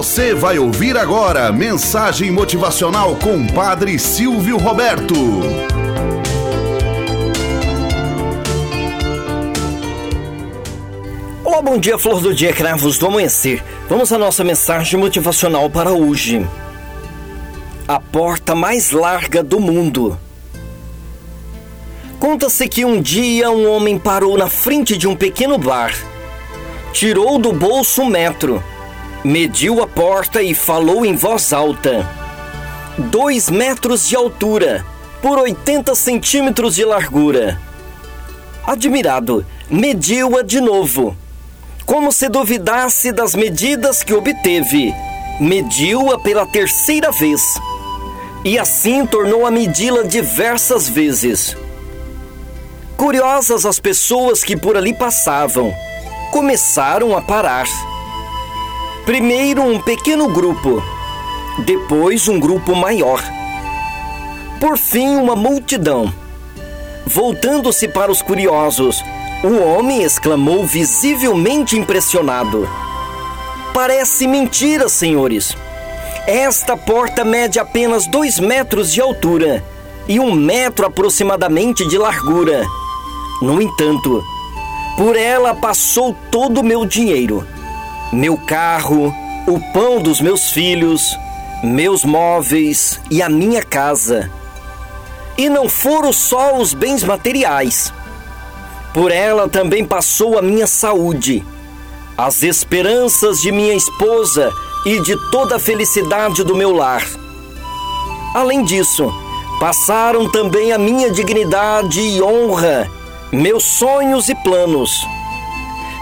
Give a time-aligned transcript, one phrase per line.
[0.00, 5.14] Você vai ouvir agora mensagem motivacional com Padre Silvio Roberto.
[11.44, 13.62] Olá, bom dia, flor do dia, cravos do amanhecer.
[13.90, 16.48] Vamos à nossa mensagem motivacional para hoje.
[17.86, 20.18] A porta mais larga do mundo.
[22.18, 25.92] Conta-se que um dia um homem parou na frente de um pequeno bar,
[26.90, 28.64] tirou do bolso um metro
[29.24, 32.08] mediu a porta e falou em voz alta:
[32.96, 34.84] Dois metros de altura
[35.22, 37.60] por 80 centímetros de largura.
[38.66, 41.16] Admirado, mediu-a de novo.
[41.84, 44.94] Como se duvidasse das medidas que obteve,
[45.40, 47.42] mediu-a pela terceira vez.
[48.44, 51.56] E assim tornou a medi-la diversas vezes.
[52.96, 55.74] Curiosas as pessoas que por ali passavam,
[56.30, 57.66] começaram a parar
[59.10, 60.80] Primeiro um pequeno grupo,
[61.64, 63.20] depois um grupo maior.
[64.60, 66.14] Por fim, uma multidão.
[67.08, 69.02] Voltando-se para os curiosos,
[69.42, 72.68] o homem exclamou visivelmente impressionado:
[73.74, 75.56] Parece mentira, senhores.
[76.24, 79.64] Esta porta mede apenas dois metros de altura
[80.06, 82.64] e um metro aproximadamente de largura.
[83.42, 84.22] No entanto,
[84.96, 87.44] por ela passou todo o meu dinheiro
[88.12, 89.14] meu carro,
[89.46, 91.16] o pão dos meus filhos,
[91.62, 94.30] meus móveis e a minha casa.
[95.38, 97.92] E não foram só os bens materiais.
[98.92, 101.44] Por ela também passou a minha saúde,
[102.18, 104.52] as esperanças de minha esposa
[104.84, 107.06] e de toda a felicidade do meu lar.
[108.34, 109.12] Além disso,
[109.60, 112.90] passaram também a minha dignidade e honra,
[113.30, 114.90] meus sonhos e planos.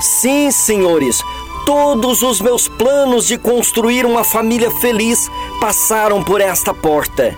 [0.00, 1.20] Sim, senhores,
[1.69, 5.30] Todos os meus planos de construir uma família feliz
[5.61, 7.36] passaram por esta porta,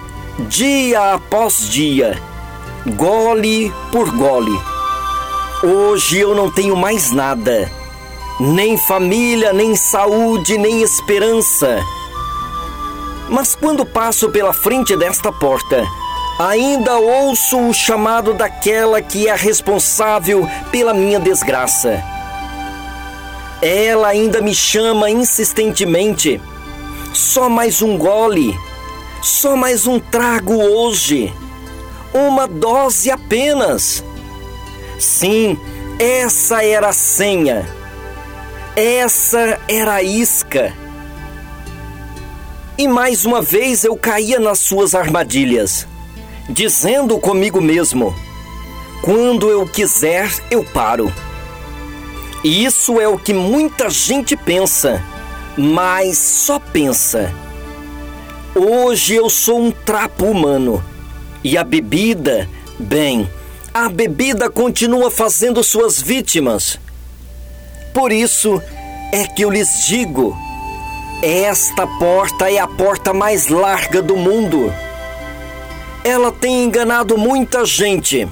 [0.49, 2.17] dia após dia,
[2.95, 4.57] gole por gole.
[5.65, 7.69] Hoje eu não tenho mais nada,
[8.39, 11.85] nem família, nem saúde, nem esperança.
[13.29, 15.85] Mas quando passo pela frente desta porta,
[16.39, 22.20] ainda ouço o chamado daquela que é responsável pela minha desgraça.
[23.63, 26.41] Ela ainda me chama insistentemente.
[27.13, 28.59] Só mais um gole,
[29.23, 31.33] só mais um trago hoje.
[32.15, 34.03] Uma dose apenas.
[34.99, 35.59] Sim,
[35.99, 37.69] essa era a senha.
[38.75, 40.73] Essa era a isca.
[42.79, 45.87] E mais uma vez eu caía nas suas armadilhas,
[46.49, 48.15] dizendo comigo mesmo:
[49.03, 51.13] quando eu quiser, eu paro.
[52.43, 55.03] E isso é o que muita gente pensa,
[55.57, 57.33] mas só pensa.
[58.55, 60.83] Hoje eu sou um trapo humano.
[61.45, 63.29] E a bebida, bem,
[63.75, 66.79] a bebida continua fazendo suas vítimas.
[67.93, 68.61] Por isso
[69.13, 70.35] é que eu lhes digo:
[71.23, 74.73] esta porta é a porta mais larga do mundo.
[76.03, 78.27] Ela tem enganado muita gente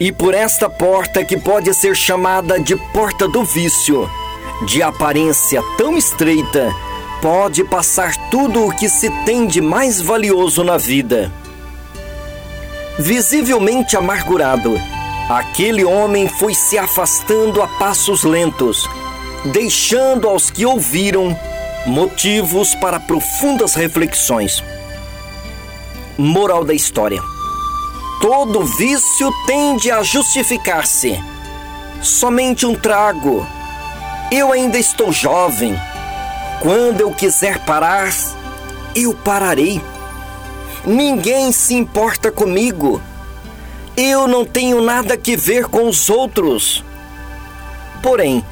[0.00, 4.10] e por esta porta que pode ser chamada de porta do vício,
[4.66, 6.74] de aparência tão estreita,
[7.22, 11.32] pode passar tudo o que se tem de mais valioso na vida.
[12.98, 14.80] Visivelmente amargurado,
[15.28, 18.88] aquele homem foi se afastando a passos lentos,
[19.46, 21.38] deixando aos que ouviram
[21.86, 24.62] motivos para profundas reflexões.
[26.18, 27.33] Moral da história
[28.26, 31.22] Todo vício tende a justificar-se.
[32.00, 33.46] Somente um trago.
[34.32, 35.78] Eu ainda estou jovem.
[36.62, 38.10] Quando eu quiser parar,
[38.94, 39.78] eu pararei.
[40.86, 42.98] Ninguém se importa comigo.
[43.94, 46.82] Eu não tenho nada que ver com os outros.
[48.02, 48.42] Porém,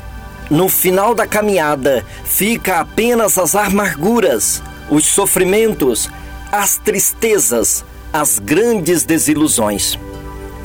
[0.51, 6.11] no final da caminhada, fica apenas as amarguras, os sofrimentos,
[6.53, 7.83] as tristezas,
[8.13, 9.99] as grandes desilusões.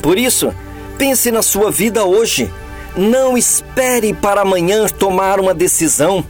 [0.02, 0.52] Por isso,
[0.96, 2.50] pense na sua vida hoje.
[2.96, 6.24] Não espere para amanhã tomar uma decisão.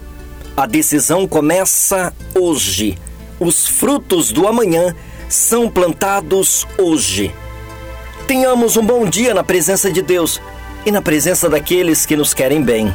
[0.56, 2.98] A decisão começa hoje.
[3.40, 4.94] Os frutos do amanhã
[5.28, 7.32] são plantados hoje.
[8.26, 10.40] Tenhamos um bom dia na presença de Deus
[10.84, 12.94] e na presença daqueles que nos querem bem.